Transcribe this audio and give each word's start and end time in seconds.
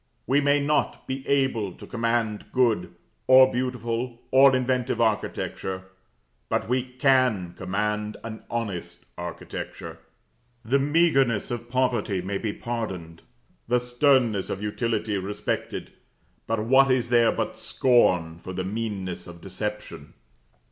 We 0.25 0.41
may 0.41 0.59
not 0.59 1.05
be 1.05 1.23
able 1.27 1.73
to 1.73 1.85
command 1.85 2.45
good, 2.51 2.95
or 3.27 3.51
beautiful, 3.51 4.19
or 4.31 4.55
inventive 4.55 4.99
architecture; 4.99 5.89
but 6.49 6.67
we 6.67 6.81
can 6.93 7.53
command 7.53 8.17
an 8.23 8.41
honest 8.49 9.05
architecture: 9.15 9.99
the 10.65 10.79
meagreness 10.79 11.51
of 11.51 11.69
poverty 11.69 12.19
may 12.19 12.39
be 12.39 12.51
pardoned, 12.51 13.21
the 13.67 13.79
sternness 13.79 14.49
of 14.49 14.59
utility 14.63 15.19
respected; 15.19 15.91
but 16.47 16.63
what 16.65 16.89
is 16.89 17.09
there 17.09 17.31
but 17.31 17.55
scorn 17.55 18.39
for 18.39 18.53
the 18.53 18.63
meanness 18.63 19.27
of 19.27 19.39
deception? 19.39 20.15